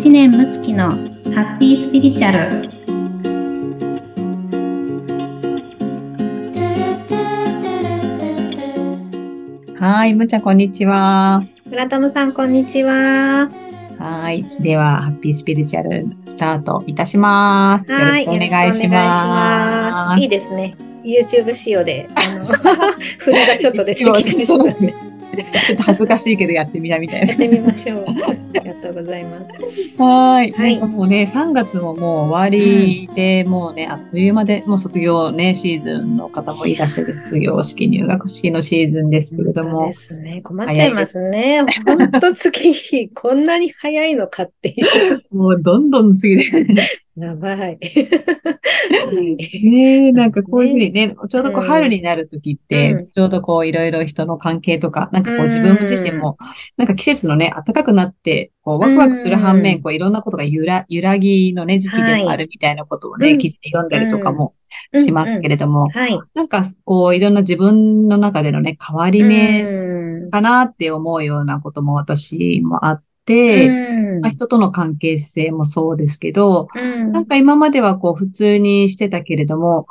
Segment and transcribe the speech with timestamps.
[0.00, 2.38] 知念睦月のハッピースピリチュアル
[9.78, 11.42] はい、むちゃんこんにちは。
[11.66, 13.50] 村友さんこんにちは
[13.98, 17.92] はい、ではハッピースピリチュアルスタートいたします。
[17.92, 18.56] よろはいしくお願いします。
[18.56, 22.46] よろしくお願いしますいいですね YouTube 仕様であの
[23.18, 25.09] 振りがちょっと出てきましたね
[25.66, 27.28] ちょっと恥ずかしいけどやってみたみたいな。
[27.28, 28.04] やってみましょう。
[28.08, 30.02] ありがとうございます。
[30.02, 30.50] はい。
[30.52, 30.78] はい。
[30.78, 39.86] もうね、3月ももう終わりで、もうね、あっという間で、もう卒業ね、シーズンの方もいらっしゃる卒業式、入学式のシーズンですけれども。
[39.86, 40.40] で、すね。
[40.42, 41.64] 困っちゃいますね。
[41.86, 44.74] 本当月日こんなに早いのかってい
[45.12, 45.22] う。
[45.34, 46.66] もうどんどん過ぎて、
[47.20, 47.78] やばいはい。
[49.62, 51.68] ねえ、なんかこういうふうにね、ちょうどこううん。
[51.68, 53.10] 春になるときって、うん。
[53.10, 56.38] ちょうどこういろいろ人の関係とか、なんかこううん自分自身も、
[56.76, 59.82] なんか季節のね、暖かくなって、こうワクワクする反面、うん。
[59.82, 64.54] こういろんなことが揺ら、揺らぎのね、時期でもあるみたいなことをね、はい記事で読んだりとかも
[64.98, 66.18] しますけれども、はい。
[66.34, 70.30] なんかこういろんな自分の中でのね、変わり目うん。
[70.30, 74.20] かなって思うようなことも私もあって、うん。
[74.20, 77.12] まあ、人との関係性もそうですけど、うん。
[77.12, 79.86] なんか今まではこう普通にしてたけれども、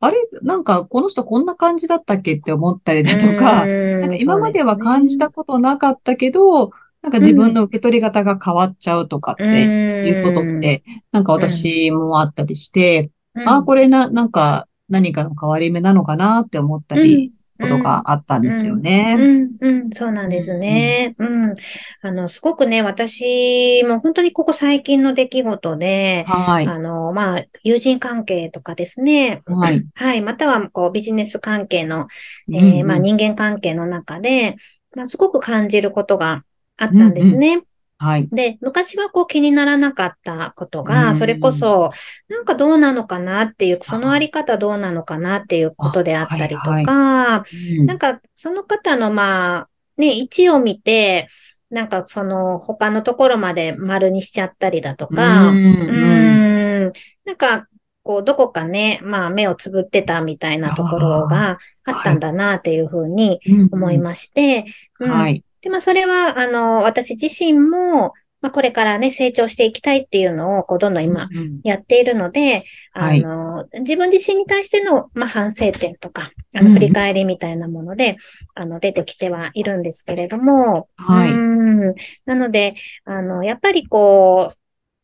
[0.00, 0.16] あれ？
[0.42, 6.70] なんかこの人こんな感じだったっけって思ったりだとか、ななんか今までは感じたことなかったけど、
[7.02, 13.10] なんか自分の受け取り方が変わっちゃうとかっていうことって、なんか私もあったりして、
[13.46, 19.16] あ、これれな、なんか何かの変わり目なのかなって思ったり、ことがあったんですようね。
[19.16, 20.30] ん、うん、そうなん。
[20.30, 21.14] ですね。
[21.18, 21.54] うん。
[22.02, 26.66] あの、すごくね、私も本当にここ最近の出来事で、はい。
[26.66, 29.42] あの、まあ、友人関係とかですね。
[29.46, 29.84] はい。
[29.94, 30.22] はい。
[30.22, 32.06] または、こう、ビジネス関係の、
[32.52, 32.80] えうん。
[32.80, 32.86] うん。
[32.86, 34.56] まあ、人間関係の中で、
[34.96, 36.44] まあ、すごく感じることが
[36.76, 37.14] あったん。
[37.14, 37.62] ですね。
[38.04, 38.28] はい。
[38.30, 41.16] で、昔はこう気にならなかったことうが、ん。
[41.16, 41.90] それこそ、
[42.28, 47.86] なんかどうなのかなっていう、そのあり方どうなのかなっていうことであったりとか、はいうん。
[47.86, 51.28] なんかその方のまあ、ね、位置を見て、
[51.70, 56.92] なんかその他のところまで丸にしちゃったりだとか、うんうーん、
[57.24, 57.66] なんか、
[58.02, 63.68] こう、どこかね、まあ、目をつぶってたみたいなところがあったんだなっていうふうにうん。
[63.72, 64.66] 思いまして、
[65.00, 65.10] うん。
[65.10, 65.42] はい。
[65.64, 78.18] で、まあ、それは、あの、私自身も、まあ、これからね、成長していきたいっていうのを、こう、どんどん今、うんやっているので、あはいの、自分自身に対しての、まあ、反省点とか、あの、うん振り返りみたいなもので、
[78.54, 81.30] あの、出てきてはいるんですけれども、はい。
[81.30, 81.94] うん。
[82.26, 82.74] なので、
[83.06, 84.56] あの、やっぱりこう、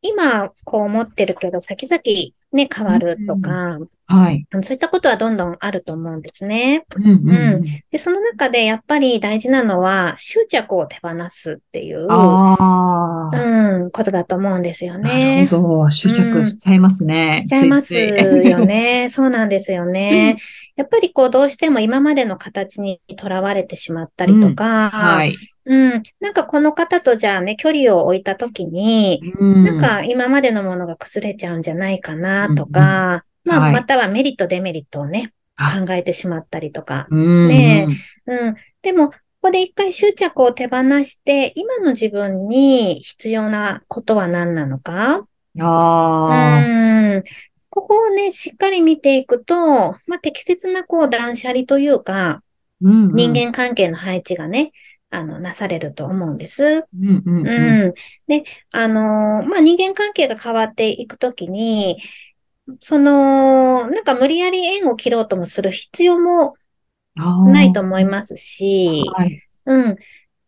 [0.02, 2.02] 今、こう思ってるけど、先々
[2.52, 3.78] ね、変わるとか、
[4.10, 4.44] はい。
[4.50, 6.84] あのそういったことはどんどんあると思うんですね。
[6.96, 13.80] うんうんうんで、その中でやっぱり大事なのは、執着を手放すっていう、ああ。
[13.80, 15.56] うん、ことだと思うんですよなねる。
[15.56, 15.90] ほど。
[15.90, 17.40] 執着しちゃいますね。
[17.42, 19.08] しちゃいますよね。
[19.12, 20.38] そうなんですよね。
[20.74, 25.36] やっぱりこう、どうしても今までの形にとらわれてしまったりとか、はい。
[25.70, 29.64] うん、なんかこの方とじゃあね、距離を置いたときに、うん。
[29.64, 33.72] なんか今までのものが崩れちゃうんじゃないかなとうんか、まあ、はい。
[33.72, 35.80] またはメリット、デメリットをね、あ。
[35.86, 37.06] 考えてしまったりとか。
[37.10, 37.86] うんね
[38.26, 38.54] うん。
[38.82, 45.24] でも、ここで一回執着を手放して、今の自分に必要なことは何なのか？
[45.60, 47.22] あうん。
[47.70, 52.42] ここをね、しっかり見ていくと、まあ、適切なこう断捨離というか、あ。
[52.82, 53.14] うんうん。
[53.14, 54.72] 人間関係の配置がね、
[55.10, 56.86] あの、なされると思うんです。
[56.94, 57.94] うんうんうんうん。
[58.28, 62.02] で、あのーまあ、人間関係が変わっていくときに、
[62.80, 66.54] その、なんか無理やり縁を切ろうともする必要も
[67.44, 69.42] ないと思いますし、はい。
[69.66, 69.96] うん。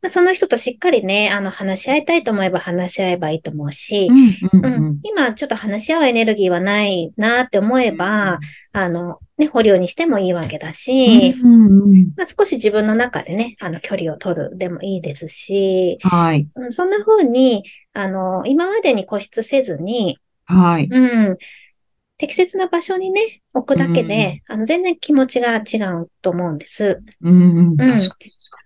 [0.03, 5.01] まあ、その人としっかりね、あの、話し合いたいと思えば話し合えばいいと思うしう、んうんううんん。
[5.05, 8.41] 今ちょっと話し合うエネルギーはないなって思えば、
[8.73, 16.49] あの、ね、保留にしてもいいわけだし、うんうんまあ、少し自分の中でね、あの、距離を取るでもいいですし、はい。
[16.57, 17.63] うんそんな風に、
[17.93, 20.89] あの、今までに固執せずに、はい。
[20.91, 21.37] うん、
[22.19, 27.01] 適切な場所にね、置くだけで、あの、全然気持ちが違うと思うんです。
[27.21, 27.77] うんうん。
[27.77, 28.17] 確かに確
[28.51, 28.62] か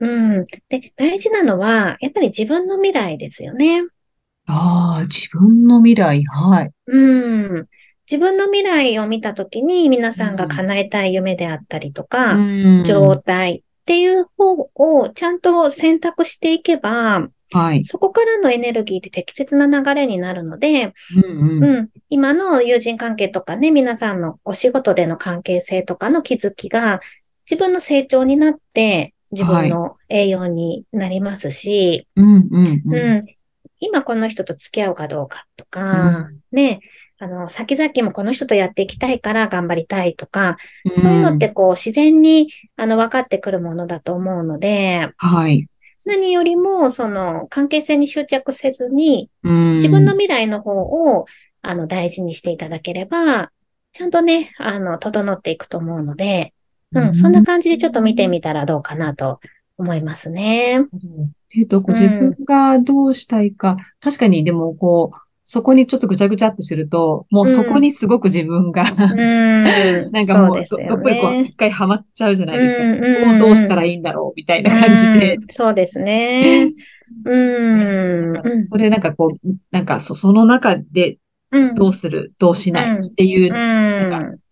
[0.00, 0.06] う
[0.40, 0.44] ん。
[0.68, 3.82] で、大事なのは、やっぱり自分の未来ですよね。
[3.82, 3.88] に。
[4.46, 6.24] ああ、自分の未来。
[6.24, 6.70] はい。
[6.86, 6.98] う
[7.60, 7.66] ん。
[8.10, 17.84] 自分の未来を見たときに、皆さんが叶えたい夢であったりとか、うん状態っていう方をちゃんと選択していけば、はい。
[17.84, 21.64] そこからのエネルギーで適切な流れになるので、うんうん。
[21.64, 27.00] うん、今の友人関係とかね、皆さんのお仕事での関係性とかの気づきが、
[27.48, 33.12] 自分の成長になって、自分の栄養になりますし、うんうんううん。
[33.18, 33.26] ん。
[33.78, 36.80] 今この人と付き合うかどうかとか、ね、
[37.18, 40.56] あの、先々もこの人とやっていきたいから頑張りたいとか、
[40.96, 45.66] そういうのってこう自然にあの分かってくるものだと思うので、はい。
[46.04, 51.26] 何よりもその関係性に執着せずに、うん自分の未来の方を
[51.62, 53.50] あの大事にしていただければ、
[53.92, 56.52] ちゃんとね、あの、整っていくと思うので、
[56.94, 59.40] うん、そんな感じでちょっと見てみたらどうかなと
[59.78, 60.80] 思いますね。
[60.80, 60.84] っ
[61.50, 65.18] ていうと、こううん自分がどうしたいか、確かにでもこう、
[65.48, 70.10] そこにちょっとぐちゃぐちゃってすると、もうそこにすごく自分が、うん。
[70.10, 72.82] なんかもうど、っぷりこう、一回ハマっちゃうじゃないですか。
[72.82, 75.38] うんうんこうどうしたらいいんだろうみたいな感じでう。
[75.38, 76.72] んそうですね。
[77.24, 78.42] うん。
[78.72, 81.18] それなんかこう、なんかそその中で
[81.52, 81.74] うん。
[81.76, 83.06] どうする、どうしない？
[83.06, 83.52] っていう。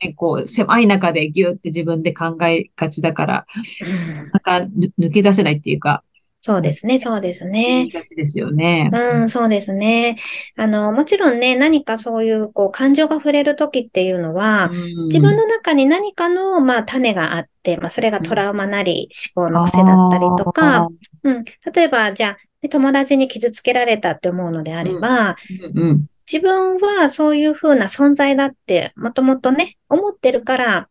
[0.02, 3.46] ね、こう、狭い中でギューって自分で考えがちだから、
[3.84, 4.16] うん。
[4.16, 6.02] なんかぬ抜け出せないっていうか、
[6.46, 7.90] そうですね、そうです言ねい。
[7.90, 8.90] がちですよね。
[8.92, 10.18] うん、そうですね。
[10.58, 15.06] あの、もちろんね、何かそういう、こう、感情が触れるときっていうのは、うん。
[15.06, 20.88] 自分の中に何かの、まあ、種があって、まあ、それがトラウマなり、思考の癖だったりとか、、
[21.22, 25.36] うん、例えば、じゃあ、ね友達に傷つけられたって思うのであれば、
[25.74, 30.88] うんうん自分はそういうふうな存在だって、もともとね、思ってるから、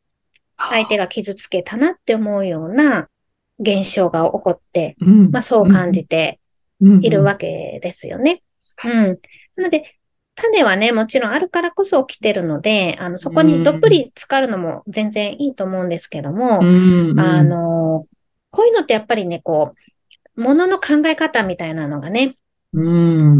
[0.55, 3.09] 相手が傷つけたなって思うような
[3.59, 6.39] 現象が起こって、うんまあ、そう感じて
[6.79, 8.41] いるわけですよね。
[8.77, 8.87] け。
[8.87, 9.19] うん。
[9.57, 9.99] なので、
[10.35, 18.07] 種はね、もちろんあるからこそ起きてるので、あの、そこにどっぷり浸かるのも全然いいと思うんですけども、うんうんあ、の、
[18.49, 19.73] こういうのってやっぱりね、こ
[20.37, 22.35] う、ものの考え方みたいなのがね、うん。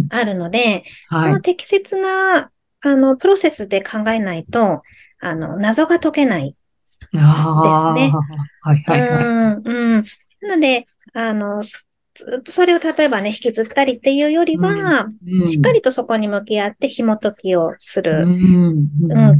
[0.09, 1.41] あるので、そはいの。
[1.41, 2.51] 適切な、
[2.81, 4.83] あの、プロセスで考えないと、
[5.19, 6.56] あの、謎が解けない。
[7.12, 8.12] ですね
[8.62, 9.25] はいはいはい。
[9.25, 10.03] うん、うん。
[10.41, 11.77] なので、あの、ず
[12.39, 15.13] っとそれを例えばね、引きずったりっていうよりは、うん
[15.45, 18.25] しっかりとそこに向き合って紐解きをすうる。
[18.25, 18.88] ん。
[19.09, 19.38] うん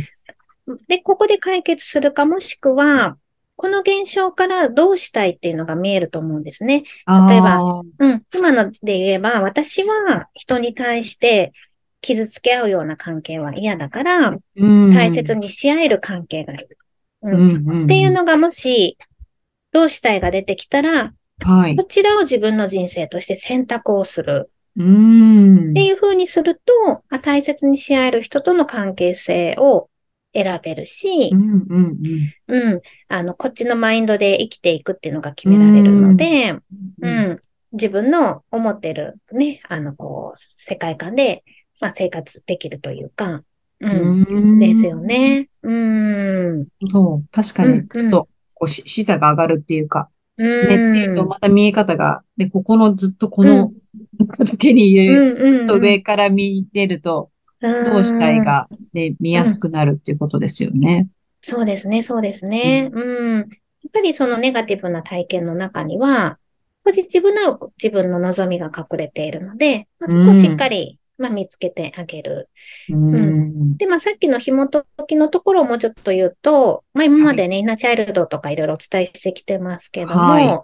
[0.88, 3.18] で、ここで解決するかもしくは、
[3.56, 6.84] この現象からどうしたいっていうのが見えると思うんですね。
[7.30, 7.62] 例えば
[8.00, 8.22] うん。
[8.34, 11.54] 今ので言えば、私は人に対して
[12.02, 16.78] 傷つけ合うような関係は嫌だから、うん大切にし合える関係がいる。
[17.24, 18.98] ううんんうんっていうのがもし、
[19.72, 21.84] どうしたいが出てきたら、はいこ。
[21.84, 24.50] ちらを自分の人生として選択をする。
[24.76, 29.90] うんっていう風にすると、あ大切にし合える人との関係性を
[30.34, 31.98] 選べるしう、んうん
[32.48, 36.62] うん、あの、こっちのマインドで生きていくっていうのが決められるので、う
[37.02, 37.40] うんん、
[37.74, 41.44] 自分の思ってるね、あの、こう、世界観で、
[41.80, 43.44] まあ、生活できるというか、
[43.80, 44.98] うん、うんですよ。
[44.98, 45.50] ね。
[45.62, 46.68] うん。
[46.90, 47.26] そう。
[47.32, 50.68] 確かうんに、ちょっと、こう、し視座が上がるっていうか、うん。
[50.68, 53.72] ね、っていうと、また見え方が、で、ここのずっとこの、
[54.40, 57.30] だけに入れる上から見れると、
[57.64, 61.08] どうしたいが、ね、見やすくなるっていうことですよね。
[61.42, 62.90] そうですね、そうですね。
[62.92, 63.38] うん。
[63.38, 63.46] やっ
[63.92, 66.40] ぱりそのネガティブな体験の中には、
[66.84, 72.50] ポジティブな自分の望みが隠れているので、まあ、そこをしっかり、まあ、見つけてあげる。
[72.90, 73.78] うん。
[73.78, 80.62] で、まあ、さっきの紐解きのところをもうちょっと言うと、まあ、今までね、インナーチャイルドとかいろいろお伝えしてきてますけども、はい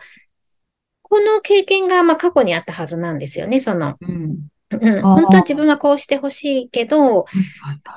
[1.09, 3.95] この経験が、まあ、過去にあったはずなんですよね、その。
[3.99, 4.47] うん。
[4.71, 5.01] うん、ー。
[5.01, 7.25] 本当は自分はこうしてほしいけど、こ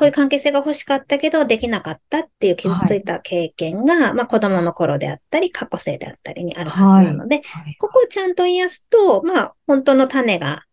[0.01, 7.41] ういうは関係性が欲しかったけど、できなかったっていう傷ついた経験が、まあ子供の頃であったり、過去性であったりにあるはずなので、い
[7.79, 10.65] ここをちゃんと癒すと、まあ本当の種が、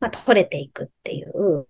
[0.00, 1.66] まあ取れていくっていう、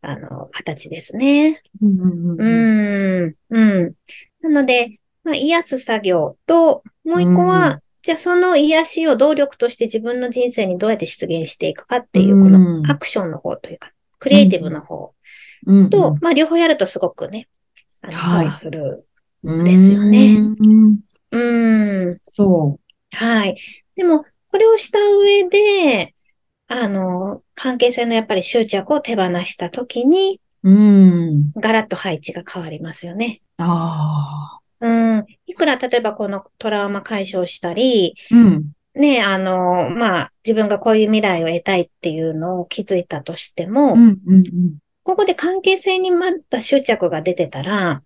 [0.00, 1.62] あの、形ですね。
[1.82, 3.92] うんうん。
[4.42, 15.12] なので、まあ癒す作業と、もう一個は、うんじゃあその癒しを動力として自分の人生にどうやって出現していくかっていう、こうんのアクションの方というか、クリエイティブの方
[15.66, 17.48] うんと、まあ、両方やるとすごくね、
[18.02, 19.08] あの、パはいワフル。
[19.42, 20.38] うんですよね
[21.32, 21.38] う
[22.12, 22.18] ん。
[22.30, 22.78] そ
[23.10, 23.56] はい。
[23.96, 26.14] でも、これをした上で、
[26.68, 30.70] あの、関係性のやっぱり執着を手放したときに、う。
[30.70, 31.50] うん。
[31.56, 33.40] ガラッと配置が変わりますよね。
[33.58, 34.65] ああ。
[34.80, 35.26] うん。
[35.46, 38.72] いくら、例えばこのトラウマ解消したり、うん。
[38.94, 44.18] ね、あの、まあ、自分がこういう未来を得たいっていうのを気づいたとしても、うん。
[44.26, 44.44] うん。
[45.02, 48.02] ここで関係性にまた執着が出てたら、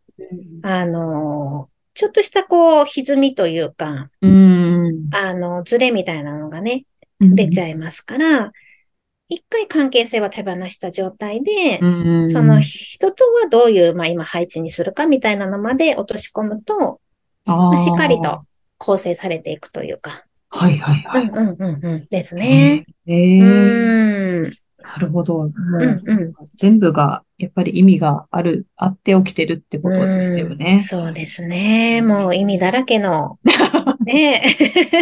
[0.62, 5.08] あの、ちょっとしたこう、歪みというか、うん。
[5.12, 6.84] あの、ズレみたいなのがね、
[7.20, 7.34] うん。
[7.34, 8.52] 出ちゃいますから、
[9.30, 12.30] 一回関係性は手放した状態で、うん。
[12.30, 17.00] その人とはどういう、まあ今配置にするかみたいなのまで落とし込むと、
[17.46, 18.44] まあしっかりと。
[18.82, 20.24] 構成されていくというか。
[20.48, 21.28] はいはいはい。
[21.28, 22.06] うんうんうんうん。
[22.10, 22.84] ですね。
[23.06, 24.52] ええうーん。
[24.82, 25.34] なるほど。
[25.34, 30.82] もう、うんうん全部が、やっぱり意味がある、あって起きてるってことですようんね。
[30.82, 32.00] そうですね。
[32.02, 33.38] もう意味だらけの、
[34.04, 34.56] ね、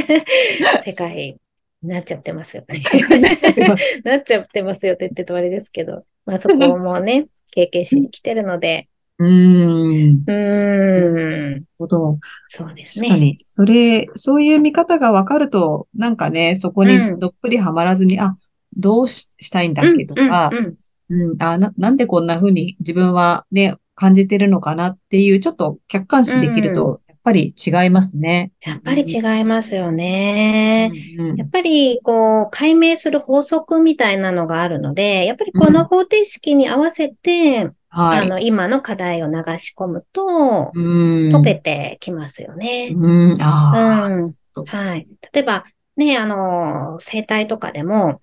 [0.85, 1.37] 世界に
[1.83, 2.83] なっちゃってますよね。
[4.05, 10.25] なっちゃってますよって言ってとあれですけど、まあそこもね、 経験しに来てるので、うーん。
[10.25, 12.19] なうーん、るほど。
[12.49, 13.09] そうですね。
[13.09, 18.37] 確かに、それ、そういう見方がわかると、なんかね、そこにうんどっぷりはまらずに、あ、
[18.77, 20.79] どうししたいんだっけとか、うん
[21.11, 28.53] うんうん、あ、な、なんでこんな風に自分はね、感じてるのかなっていう、ちょっと客観視できると、ぱり違いますね。
[28.63, 30.91] やっぱり違いますよね。
[31.19, 38.19] うんやっぱり、こう、解明する法則みたいなのがあるので、やっぱりこの方程式に合わせて、はい。
[38.21, 41.31] あの、今の課題を流し込むと、うん。
[41.33, 42.91] 解けてきますよね。
[42.93, 43.37] うん、うん。
[43.37, 45.07] はい。
[45.33, 45.65] 例えば、
[45.97, 48.21] ね、あの、生態とかでも、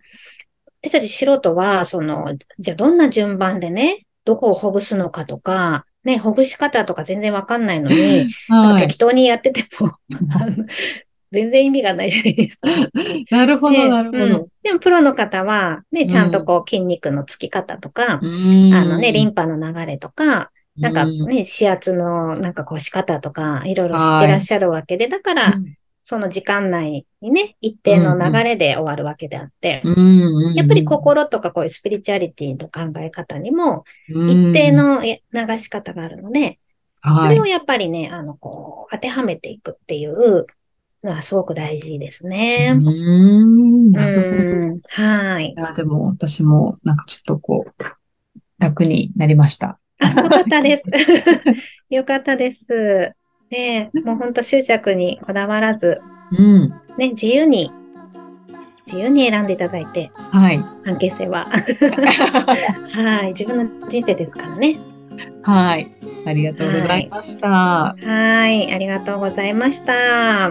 [0.84, 8.82] 私たち素人は、その、じゃあどんな順番でね、どこをほぐすのかとか、ね、ほぐし方とか全然わかんないのに、はい。
[8.82, 9.94] 適当にやってても、
[11.32, 12.70] 全然意味がないじゃないですか。
[13.32, 14.48] なるほど、でなるほどうん。
[14.64, 25.54] でもプロの方は、ね、ちゃんとこう筋肉のつき方とか、うんあのね、リンパの流れとか、なんかうんね、指圧のなんかこう仕方とか、いろいろ知ってらっしゃるわけで、だから、
[26.08, 29.82] その時間内にね、一定の流れで終わるわけであって、
[30.56, 36.60] やっぱり心とかこういうスピリチュアリティの考え方にも、うん一定のえ流し方があるので、
[37.04, 40.46] そはいれをやっぱりね、あの、こう、当てはめていくっていう
[41.04, 42.76] のはすごく大事ですうね。
[42.76, 44.44] ーん、なるほど。
[44.44, 45.60] うん、はいい。
[45.60, 47.84] や、でも私もなんかちょっとこう、
[48.60, 49.80] 楽になりました。
[50.00, 50.84] あ、よかったです。
[51.90, 53.16] よかったです。
[53.52, 56.70] ねえもうほんと執着にこだわらず、うん。
[56.98, 57.72] ね、自由に、
[58.86, 60.60] 自由に選んでいただいて、はい。
[60.84, 61.48] 関係性は。
[62.92, 63.28] はい。
[63.30, 64.80] 自分の人生ですからね。
[65.44, 65.92] はい。
[66.25, 67.48] ありがとうございました。
[67.50, 68.74] はい。
[68.74, 70.50] ありがとうございました。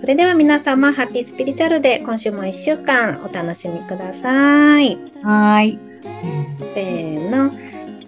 [0.00, 4.98] それでは皆様、ハッピースピリチュアルで今週も一週間お楽しみください。
[5.22, 5.78] はい。
[6.74, 7.52] せーの。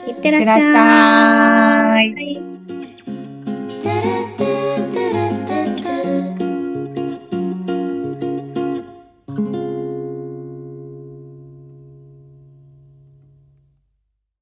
[0.07, 2.54] いってらっしゃいい。